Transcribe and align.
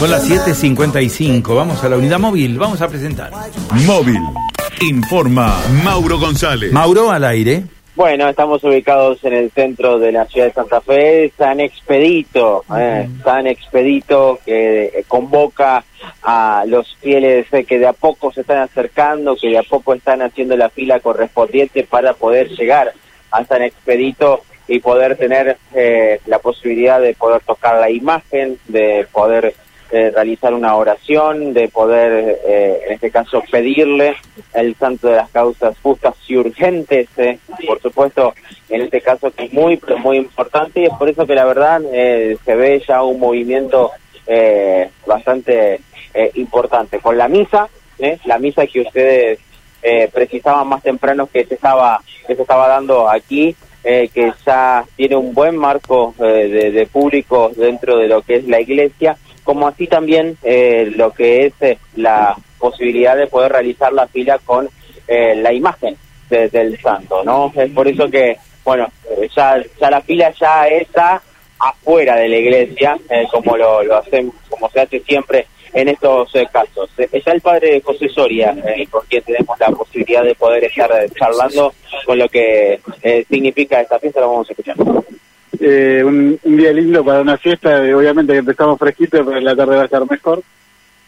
Son 0.00 0.10
las 0.10 0.30
7.55, 0.30 1.54
vamos 1.54 1.84
a 1.84 1.88
la 1.90 1.98
unidad 1.98 2.18
móvil, 2.18 2.58
vamos 2.58 2.80
a 2.80 2.88
presentar. 2.88 3.30
Móvil. 3.86 4.22
Informa 4.80 5.54
Mauro 5.84 6.18
González. 6.18 6.72
Mauro 6.72 7.10
al 7.10 7.22
aire. 7.22 7.64
Bueno, 7.94 8.26
estamos 8.30 8.64
ubicados 8.64 9.22
en 9.24 9.34
el 9.34 9.50
centro 9.50 9.98
de 9.98 10.10
la 10.10 10.24
ciudad 10.24 10.46
de 10.46 10.52
Santa 10.54 10.80
Fe, 10.80 11.30
San 11.36 11.60
Expedito, 11.60 12.64
eh, 12.78 13.10
San 13.22 13.46
Expedito 13.46 14.38
que 14.42 15.04
convoca 15.06 15.84
a 16.22 16.64
los 16.66 16.96
fieles 17.02 17.52
eh, 17.52 17.64
que 17.64 17.78
de 17.78 17.86
a 17.86 17.92
poco 17.92 18.32
se 18.32 18.40
están 18.40 18.60
acercando, 18.60 19.36
que 19.36 19.50
de 19.50 19.58
a 19.58 19.64
poco 19.64 19.92
están 19.92 20.22
haciendo 20.22 20.56
la 20.56 20.70
fila 20.70 21.00
correspondiente 21.00 21.84
para 21.84 22.14
poder 22.14 22.48
llegar 22.48 22.94
a 23.32 23.44
San 23.44 23.60
Expedito 23.60 24.44
y 24.66 24.78
poder 24.78 25.18
tener 25.18 25.58
eh, 25.74 26.22
la 26.24 26.38
posibilidad 26.38 27.02
de 27.02 27.12
poder 27.12 27.42
tocar 27.42 27.78
la 27.78 27.90
imagen, 27.90 28.56
de 28.66 29.06
poder 29.12 29.54
eh, 29.90 30.10
realizar 30.10 30.54
una 30.54 30.76
oración, 30.76 31.52
de 31.52 31.68
poder, 31.68 32.38
eh, 32.46 32.82
en 32.86 32.92
este 32.94 33.10
caso, 33.10 33.42
pedirle 33.50 34.16
el 34.54 34.74
santo 34.76 35.08
de 35.08 35.16
las 35.16 35.30
causas 35.30 35.76
justas 35.82 36.14
y 36.28 36.36
urgentes, 36.36 37.08
por 37.66 37.80
supuesto, 37.80 38.34
en 38.68 38.82
este 38.82 39.00
caso 39.00 39.30
que 39.30 39.44
es 39.44 39.52
muy, 39.52 39.80
muy 40.02 40.18
importante 40.18 40.80
y 40.80 40.84
es 40.86 40.92
por 40.94 41.08
eso 41.08 41.26
que 41.26 41.34
la 41.34 41.44
verdad 41.44 41.80
se 41.82 42.54
ve 42.54 42.82
ya 42.86 43.02
un 43.02 43.18
movimiento 43.18 43.90
bastante 45.06 45.80
importante. 46.34 47.00
Con 47.00 47.18
la 47.18 47.28
misa, 47.28 47.68
la 48.24 48.38
misa 48.38 48.66
que 48.66 48.82
ustedes 48.82 49.38
precisaban 50.12 50.68
más 50.68 50.82
temprano 50.82 51.28
que 51.32 51.44
se 51.44 51.54
estaba, 51.54 52.00
que 52.26 52.36
se 52.36 52.42
estaba 52.42 52.68
dando 52.68 53.08
aquí, 53.08 53.56
eh, 53.82 54.10
que 54.12 54.30
ya 54.44 54.84
tiene 54.94 55.16
un 55.16 55.32
buen 55.32 55.56
marco 55.56 56.14
eh, 56.18 56.70
de, 56.70 56.86
público 56.86 57.50
dentro 57.56 57.96
de 57.96 58.08
lo 58.08 58.20
que 58.20 58.36
es 58.36 58.44
la 58.46 58.60
iglesia, 58.60 59.16
como 59.50 59.66
así 59.66 59.88
también 59.88 60.36
eh, 60.44 60.92
lo 60.94 61.10
que 61.10 61.46
es 61.46 61.78
la 61.96 62.36
posibilidad 62.56 63.16
de 63.16 63.26
poder 63.26 63.50
realizar 63.50 63.92
la 63.92 64.06
fila 64.06 64.38
con 64.44 64.68
la 65.08 65.52
imagen 65.52 65.96
del 66.28 66.80
santo, 66.80 67.24
¿no? 67.24 67.52
Es 67.56 67.68
por 67.72 67.88
eso 67.88 68.08
que, 68.08 68.36
bueno, 68.62 68.86
ya, 69.34 69.60
ya 69.80 69.90
la 69.90 70.00
fila 70.02 70.32
ya 70.38 70.68
está 70.68 71.20
afuera 71.58 72.14
de 72.14 72.28
la 72.28 72.36
iglesia, 72.36 72.96
como 73.32 73.56
lo, 73.56 73.82
lo 73.82 73.96
hacemos, 73.96 74.36
como 74.48 74.70
se 74.70 74.82
hace 74.82 75.00
siempre 75.00 75.48
en 75.72 75.88
estos 75.88 76.34
eh, 76.34 76.46
casos. 76.52 76.90
Está 76.96 77.32
el 77.32 77.40
padre 77.40 77.80
José 77.84 78.08
Soria, 78.08 78.56
eh, 78.64 78.86
con 78.88 79.02
quien 79.06 79.22
tenemos 79.22 79.58
la 79.58 79.68
posibilidad 79.70 80.24
de 80.24 80.34
poder 80.34 80.64
estar 80.64 80.90
charlando 81.18 81.74
con 82.04 82.18
lo 82.18 82.28
que 82.28 82.80
eh, 83.02 83.24
significa 83.28 83.80
esta 83.80 83.98
fiesta, 83.98 84.20
lo 84.20 84.30
vamos 84.30 84.48
a 84.48 84.52
escuchar. 84.52 84.76
Un, 85.60 86.38
un, 86.42 86.56
día 86.56 86.72
lindo 86.72 87.04
para 87.04 87.20
una 87.20 87.36
fiesta, 87.36 87.82
obviamente 87.94 88.32
que 88.32 88.38
empezamos 88.38 88.78
fresquito, 88.78 89.24
pero 89.24 89.40
la 89.40 89.54
tarde 89.54 89.76
va 89.76 89.82
a 89.82 89.84
estar 89.84 90.10
mejor. 90.10 90.42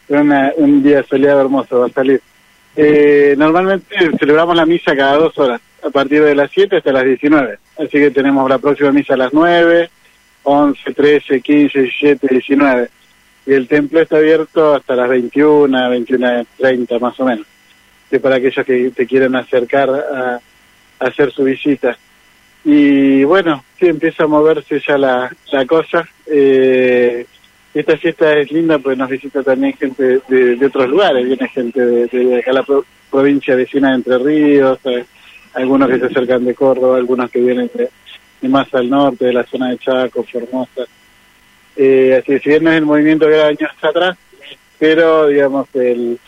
Una, 0.08 0.52
un 0.56 0.82
día 0.82 1.02
soleado 1.04 1.40
hermoso 1.40 1.80
va 1.80 1.86
a 1.86 1.90
salir. 1.90 2.20
normalmente 3.38 4.10
celebramos 4.18 4.54
la 4.54 4.66
misa 4.66 4.94
cada 4.94 5.16
dos 5.16 5.38
horas, 5.38 5.60
a 5.82 5.90
partir 5.90 6.22
de 6.22 6.34
las 6.34 6.50
7 6.50 6.76
hasta 6.76 6.92
las 6.92 7.04
19. 7.04 7.58
Así 7.78 7.88
que 7.88 8.10
tenemos 8.10 8.48
la 8.48 8.58
próxima 8.58 8.92
misa 8.92 9.14
a 9.14 9.18
las 9.18 9.32
9, 9.32 9.88
11, 10.42 10.94
13, 10.94 11.40
15, 11.40 11.78
17, 11.80 12.28
19 12.28 12.90
y 13.46 13.54
el 13.54 13.66
templo 13.66 14.00
está 14.00 14.16
abierto 14.16 14.74
hasta 14.74 14.94
las 14.94 15.08
21, 15.08 15.76
21.30 15.76 17.00
más 17.00 17.18
o 17.18 17.24
menos, 17.24 17.46
que 18.08 18.20
para 18.20 18.36
aquellos 18.36 18.64
que 18.64 18.90
te 18.90 19.06
quieren 19.06 19.34
acercar 19.34 19.90
a, 19.90 20.40
hacer 21.00 21.32
su 21.32 21.42
visita. 21.42 21.96
Y 22.64 23.24
bueno, 23.24 23.64
sí, 23.78 23.86
empieza 23.86 24.24
a 24.24 24.28
moverse 24.28 24.80
ya 24.86 24.96
la, 24.96 25.34
la 25.50 25.66
cosa. 25.66 26.08
Eh, 26.26 27.26
esta 27.74 27.96
fiesta 27.96 28.38
es 28.38 28.52
linda 28.52 28.78
porque 28.78 28.98
nos 28.98 29.08
visita 29.08 29.42
también 29.42 29.74
gente 29.74 30.20
de, 30.28 30.66
otros 30.66 30.88
lugares, 30.88 31.26
viene 31.26 31.48
gente 31.48 31.80
de, 31.80 32.38
acá 32.38 32.52
la 32.52 32.64
provincia 33.10 33.54
vecina 33.54 33.90
de 33.90 33.94
Entre 33.96 34.18
Ríos, 34.18 34.78
eh, 34.84 35.04
algunos 35.54 35.88
que 35.88 35.98
se 35.98 36.06
acercan 36.06 36.44
de 36.44 36.54
Córdoba, 36.54 36.98
algunos 36.98 37.30
que 37.30 37.40
vienen 37.40 37.70
de, 37.74 37.88
más 38.48 38.72
al 38.74 38.90
norte, 38.90 39.26
de 39.26 39.32
la 39.32 39.44
zona 39.44 39.70
de 39.70 39.78
Chaco, 39.78 40.22
Formosa. 40.22 40.82
Eh, 41.74 42.20
así 42.22 42.38
si 42.40 42.50
bien 42.50 42.64
no 42.64 42.70
es 42.70 42.76
el 42.76 42.84
movimiento 42.84 43.26
que 43.26 43.34
era 43.34 43.46
años 43.46 43.70
atrás, 43.80 44.18
pero 44.78 45.28
digamos 45.28 45.66
el, 45.74 46.18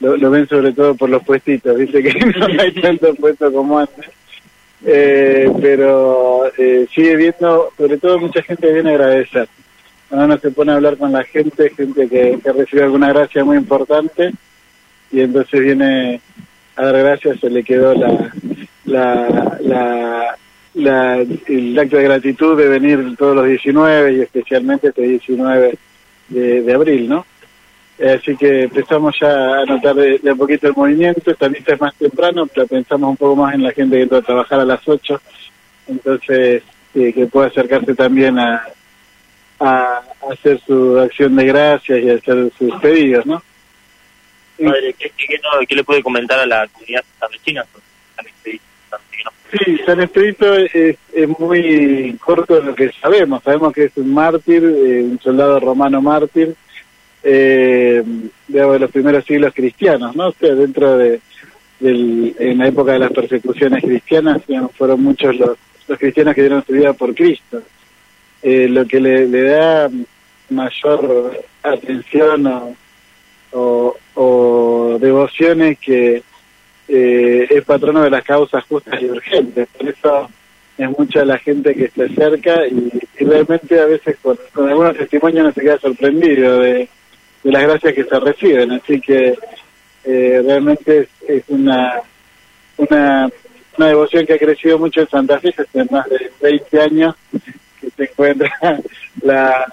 lo, 0.00 0.30
ven 0.30 0.48
sobre 0.48 0.72
todo 0.72 0.94
por 0.94 1.10
los 1.10 1.22
puestitos, 1.22 1.76
dice 1.76 2.02
que 2.02 2.14
no 2.24 2.46
hay 2.62 2.72
tanto 2.72 3.14
puesto 3.14 3.52
como 3.52 3.78
antes. 3.78 4.06
Eh, 4.86 5.50
pero 5.60 6.50
eh, 6.58 6.86
sigue 6.94 7.16
viendo, 7.16 7.70
sobre 7.76 7.96
todo 7.98 8.18
mucha 8.18 8.42
gente 8.42 8.72
viene 8.72 8.90
a 8.90 8.94
agradecer. 8.94 9.48
Cuando 10.08 10.26
uno 10.26 10.38
se 10.38 10.50
pone 10.50 10.72
a 10.72 10.76
hablar 10.76 10.96
con 10.98 11.12
la 11.12 11.24
gente, 11.24 11.70
gente 11.70 12.08
que, 12.08 12.38
que 12.42 12.52
recibe 12.52 12.82
alguna 12.82 13.08
gracia 13.08 13.44
muy 13.44 13.56
importante, 13.56 14.32
y 15.10 15.20
entonces 15.20 15.60
viene 15.60 16.20
a 16.76 16.84
dar 16.84 16.98
gracias, 16.98 17.40
se 17.40 17.50
le 17.50 17.62
quedó 17.62 17.94
la, 17.94 18.32
la, 18.84 19.58
la, 19.60 20.36
la, 20.74 21.16
el 21.46 21.78
acto 21.78 21.96
de 21.96 22.02
gratitud 22.02 22.56
de 22.56 22.68
venir 22.68 23.16
todos 23.16 23.36
los 23.36 23.46
19 23.46 24.14
y 24.14 24.20
especialmente 24.20 24.88
este 24.88 25.02
19 25.02 25.78
de, 26.28 26.72
abril, 26.72 27.08
¿no? 27.08 27.26
Así 27.98 28.36
que 28.36 28.64
empezamos 28.64 29.14
ya 29.20 29.60
a 29.60 29.64
notar 29.64 29.94
de, 29.94 30.20
a 30.28 30.34
poquito 30.34 30.66
el 30.66 30.74
movimiento, 30.74 31.30
esta 31.30 31.48
lista 31.48 31.74
es 31.74 31.80
más 31.80 31.94
temprano, 31.94 32.46
pero 32.46 32.66
pensamos 32.66 33.10
un 33.10 33.16
poco 33.16 33.36
más 33.36 33.54
en 33.54 33.62
la 33.62 33.72
gente 33.72 33.96
que 33.96 34.02
entra 34.02 34.18
a 34.18 34.22
trabajar 34.22 34.60
a 34.60 34.64
las 34.64 34.86
8, 34.86 35.20
entonces 35.88 36.62
eh, 36.94 37.12
que 37.12 37.26
pueda 37.26 37.46
acercarse 37.46 37.94
también 37.94 38.38
a, 38.38 38.66
a, 39.60 40.02
hacer 40.30 40.60
su 40.66 40.98
acción 40.98 41.36
de 41.36 41.44
gracias 41.44 42.00
y 42.00 42.10
hacer 42.10 42.50
sus 42.58 42.74
pedidos, 42.80 43.26
¿no? 43.26 43.42
Padre, 44.58 44.94
¿qué, 44.98 45.10
qué, 45.16 45.74
le 45.74 45.84
puede 45.84 46.02
comentar 46.02 46.38
a 46.38 46.46
la 46.46 46.66
comunidad 46.68 47.04
santanchina? 47.18 47.64
Sí, 49.50 49.78
San 49.86 50.00
Expedito 50.00 50.52
es, 50.54 50.98
muy 51.38 52.16
corto 52.24 52.56
de 52.56 52.62
lo 52.62 52.74
que 52.74 52.90
sabemos. 53.00 53.42
Sabemos 53.44 53.72
que 53.72 53.84
es 53.84 53.96
un 53.96 54.12
mártir, 54.12 54.64
eh, 54.64 55.02
un 55.02 55.20
soldado 55.20 55.60
romano 55.60 56.02
mártir, 56.02 56.56
eh, 57.24 58.02
de 58.48 58.78
los 58.78 58.90
primeros 58.90 59.24
siglos 59.24 59.52
cristianos, 59.54 60.14
¿no? 60.14 60.28
O 60.28 60.32
sea, 60.32 60.54
dentro 60.54 60.96
de, 60.98 61.20
en 61.80 62.58
la 62.58 62.68
época 62.68 62.92
de 62.92 62.98
las 63.00 63.12
persecuciones 63.12 63.82
cristianas, 63.82 64.42
fueron 64.76 65.02
muchos 65.02 65.36
los, 65.36 65.56
los 65.88 65.98
cristianos 65.98 66.34
que 66.34 66.42
dieron 66.42 66.64
su 66.64 66.72
vida 66.72 66.92
por 66.92 67.14
Cristo. 67.14 67.62
Eh, 68.42 68.68
lo 68.68 68.86
que 68.86 69.00
le, 69.00 69.26
da 69.26 69.90
mayor 70.50 71.44
atención 71.62 72.46
o, 72.46 72.76
o, 73.52 73.96
o 74.14 74.98
devoción 75.00 75.62
es 75.62 75.78
que 75.78 76.22
eh, 76.88 77.46
es 77.48 77.64
patrono 77.64 78.02
de 78.02 78.10
las 78.10 78.24
causas 78.24 78.64
justas 78.64 79.00
y 79.00 79.06
urgentes. 79.06 79.68
Por 79.76 79.88
eso 79.88 80.28
es 80.76 80.98
mucha 80.98 81.24
la 81.24 81.38
gente 81.38 81.74
que 81.74 81.88
se 81.88 82.04
acerca 82.04 82.66
y, 82.66 82.90
realmente 83.24 83.80
a 83.80 83.86
veces 83.86 84.16
con, 84.20 84.36
algunos 84.68 84.96
testimonios 84.96 85.46
no 85.46 85.52
se 85.52 85.60
queda 85.60 85.78
sorprendido 85.78 86.58
de, 86.58 86.88
las 87.50 87.62
gracias 87.62 87.94
que 87.94 88.04
se 88.04 88.20
reciben. 88.20 88.72
Así 88.72 89.00
que 89.00 89.34
eh, 90.04 90.42
realmente 90.44 91.08
es, 91.26 91.42
una, 91.48 92.00
una, 92.76 93.30
una 93.76 93.86
devoción 93.86 94.26
que 94.26 94.34
ha 94.34 94.38
crecido 94.38 94.78
mucho 94.78 95.00
en 95.00 95.08
Santa 95.08 95.38
Fe 95.40 95.54
hace 95.56 95.84
más 95.90 96.08
de 96.08 96.30
20 96.40 96.80
años 96.80 97.14
que 97.80 97.90
se 97.90 98.04
encuentra 98.04 98.50
la 99.22 99.66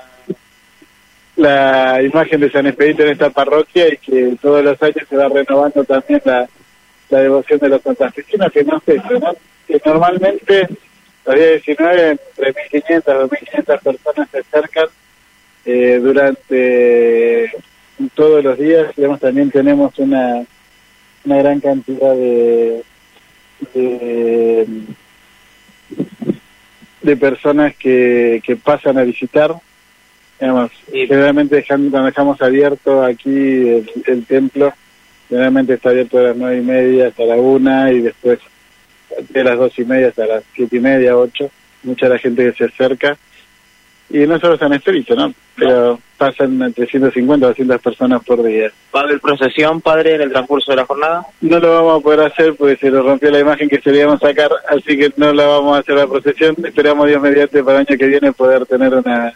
la 1.36 2.02
imagen 2.04 2.40
de 2.42 2.52
San 2.52 2.68
Expedito 2.68 3.04
en 3.04 3.14
esta 3.14 3.30
parroquia 3.30 3.92
y 3.92 3.98
que 3.98 4.38
todos 4.42 4.64
los 4.64 4.82
años 4.82 5.08
se 5.10 5.16
va 5.16 5.28
renovando 5.28 5.84
también 5.84 6.22
la, 6.24 6.48
la 7.10 7.20
devoción 7.20 7.60
de 7.60 7.70
los 7.70 7.82
santafesinos, 7.82 8.52
que 8.52 8.64
no 8.64 8.82
sé, 8.86 8.98
¿no? 8.98 9.36
que 9.68 9.82
normalmente 9.84 10.68
los 11.26 11.36
días 11.36 11.64
19 11.66 12.10
entre 12.10 12.54
1.500 12.54 13.04
o 13.08 13.30
2.500 13.30 13.82
personas 13.82 14.30
se 14.30 14.38
acercan 14.40 14.86
eh, 15.66 16.00
durante 16.02 17.52
todos 18.22 18.44
los 18.44 18.60
días. 18.60 18.96
Digamos, 18.96 19.20
también 19.20 19.50
tenemos 19.50 19.98
una, 19.98 20.46
una 21.26 21.38
gran 21.38 21.60
cantidad 21.60 22.14
de, 22.14 22.84
de, 23.74 24.68
de 27.02 27.18
personas 27.18 27.76
que, 27.78 28.44
que 28.46 28.56
pasan 28.58 29.00
a 29.00 29.04
visitar. 29.04 29.56
Digamos, 30.40 30.70
y 30.94 31.08
realmente 31.08 31.56
dejamos, 31.56 31.90
cuando 31.90 32.06
dejamos 32.06 32.40
abierto 32.44 33.04
aquí 33.04 33.30
el, 33.30 33.90
el 34.06 34.26
templo, 34.28 34.72
Generalmente 35.32 35.76
está 35.76 35.92
abierto 35.92 36.20
a 36.20 36.24
las 36.24 36.36
nueve 36.36 36.58
y 36.58 36.62
media 36.62 37.08
hasta 37.08 37.24
la 37.24 37.36
una 37.38 37.90
y 37.90 38.02
después 38.02 38.40
de 39.30 39.44
las 39.46 39.58
dos 39.58 39.80
y 39.80 39.86
media 39.86 40.10
hasta 40.10 40.26
las 40.26 40.44
siete 40.54 40.76
y 40.76 40.80
media, 40.82 41.18
ocho. 41.18 41.50
Mucha 41.84 42.10
la 42.10 42.18
gente 42.18 42.44
que 42.44 42.58
se 42.58 42.66
acerca. 42.66 43.18
Y 44.14 44.28
no 44.28 44.40
solo 44.40 44.58
San 44.58 44.74
Espíritu, 44.74 45.16
¿no? 45.16 45.34
Pero 45.56 46.00
pasan 46.18 46.62
entre 46.62 46.86
150 46.86 47.46
a 47.46 47.50
200 47.50 47.82
personas 47.82 48.24
por 48.24 48.44
día. 48.44 48.70
¿Va 48.96 49.02
a 49.02 49.04
haber 49.04 49.20
procesión, 49.22 49.80
padre, 49.80 50.16
en 50.16 50.22
el 50.24 50.32
transcurso 50.32 50.72
de 50.72 50.78
la 50.78 50.86
jornada? 50.86 51.26
No 51.40 51.60
lo 51.60 51.74
vamos 51.76 52.00
a 52.00 52.04
poder 52.04 52.20
hacer 52.22 52.56
porque 52.56 52.76
se 52.78 52.92
nos 52.92 53.06
rompió 53.06 53.32
la 53.32 53.40
imagen 53.40 53.70
que 53.70 53.80
queríamos 53.80 54.20
sacar, 54.20 54.50
así 54.70 54.98
que 54.98 55.12
no 55.18 55.32
la 55.34 55.46
vamos 55.46 55.78
a 55.78 55.80
hacer 55.80 55.96
la 55.96 56.08
procesión. 56.08 56.56
Esperamos 56.64 57.08
Dios 57.08 57.22
mediante 57.22 57.64
para 57.64 57.80
el 57.80 57.88
año 57.88 57.98
que 57.98 58.08
viene 58.08 58.32
poder 58.34 58.66
tener 58.66 58.94
una 58.94 59.34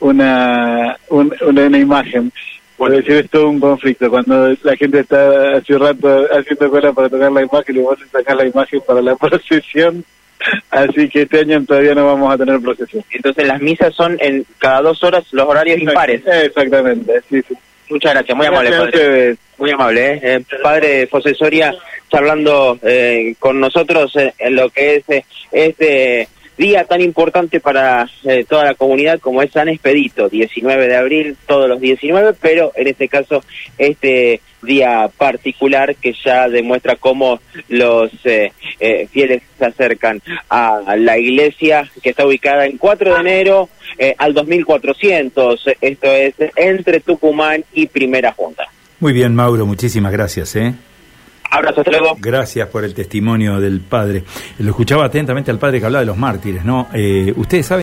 una, 0.00 0.96
un- 1.08 1.34
una, 1.42 1.62
una 1.66 1.78
imagen. 1.78 2.32
Por 2.76 2.90
decir, 2.90 3.12
es 3.12 3.30
todo 3.30 3.48
un 3.50 3.60
conflicto. 3.60 4.08
Cuando 4.08 4.54
la 4.62 4.76
gente 4.76 5.00
está 5.00 5.56
hace 5.58 5.74
un 5.74 5.80
rato 5.80 6.26
haciendo 6.32 6.70
cola 6.70 6.92
para 6.94 7.10
tocar 7.10 7.30
la 7.30 7.42
imagen 7.42 7.76
y 7.76 7.80
vos 7.80 7.98
sacás 8.10 8.36
la 8.36 8.46
imagen 8.46 8.80
para 8.86 9.02
la 9.02 9.16
procesión. 9.20 10.04
Así 10.70 11.08
que 11.08 11.22
este 11.22 11.40
año 11.40 11.64
todavía 11.64 11.94
no 11.94 12.06
vamos 12.06 12.32
a 12.32 12.38
tener 12.38 12.60
procesión. 12.60 13.04
Entonces 13.10 13.46
las 13.46 13.60
misas 13.60 13.94
son 13.94 14.16
en 14.20 14.44
cada 14.58 14.82
dos 14.82 15.02
horas 15.02 15.24
los 15.32 15.46
horarios 15.46 15.78
impares. 15.78 16.22
Exactamente, 16.26 17.20
sí, 17.28 17.42
sí. 17.46 17.54
Muchas 17.90 18.14
gracias, 18.14 18.36
muy 18.36 18.46
amable, 18.46 18.70
Gracias 18.70 18.90
padre. 18.92 19.36
Muy 19.58 19.70
amable, 19.72 20.12
¿eh? 20.12 20.20
Eh, 20.22 20.44
padre 20.62 21.08
José 21.10 21.34
Soria, 21.34 21.74
charlando 22.10 22.78
eh, 22.82 23.34
con 23.38 23.58
nosotros 23.60 24.14
eh, 24.16 24.32
en 24.38 24.54
lo 24.54 24.70
que 24.70 24.96
es 24.96 25.08
eh, 25.08 25.24
este 25.50 26.28
día 26.60 26.84
tan 26.84 27.00
importante 27.00 27.58
para 27.58 28.06
eh, 28.24 28.44
toda 28.46 28.64
la 28.64 28.74
comunidad 28.74 29.18
como 29.18 29.42
es 29.42 29.50
San 29.50 29.70
Expedito, 29.70 30.28
19 30.28 30.88
de 30.88 30.96
abril, 30.96 31.36
todos 31.46 31.68
los 31.68 31.80
19, 31.80 32.34
pero 32.40 32.72
en 32.76 32.86
este 32.86 33.08
caso 33.08 33.42
este 33.78 34.42
día 34.62 35.10
particular 35.16 35.96
que 35.96 36.12
ya 36.22 36.48
demuestra 36.50 36.96
cómo 36.96 37.40
los 37.68 38.10
eh, 38.24 38.52
eh, 38.78 39.08
fieles 39.10 39.42
se 39.58 39.64
acercan 39.64 40.20
a 40.50 40.96
la 40.98 41.16
iglesia 41.16 41.90
que 42.02 42.10
está 42.10 42.26
ubicada 42.26 42.66
en 42.66 42.76
4 42.76 43.14
de 43.14 43.20
enero 43.20 43.70
eh, 43.98 44.14
al 44.18 44.34
2400, 44.34 45.64
esto 45.80 46.12
es 46.12 46.34
entre 46.56 47.00
Tucumán 47.00 47.64
y 47.72 47.86
Primera 47.86 48.32
Junta. 48.32 48.64
Muy 48.98 49.14
bien, 49.14 49.34
Mauro, 49.34 49.64
muchísimas 49.64 50.12
gracias. 50.12 50.54
¿eh? 50.56 50.74
Abrazo, 51.50 51.82
hasta. 51.82 52.16
Gracias 52.20 52.68
por 52.68 52.84
el 52.84 52.94
testimonio 52.94 53.60
del 53.60 53.80
padre. 53.80 54.22
Lo 54.58 54.70
escuchaba 54.70 55.06
atentamente 55.06 55.50
al 55.50 55.58
padre 55.58 55.80
que 55.80 55.86
hablaba 55.86 56.00
de 56.00 56.06
los 56.06 56.16
mártires, 56.16 56.64
¿no? 56.64 56.88
Eh, 56.94 57.32
Ustedes 57.36 57.66
saben. 57.66 57.78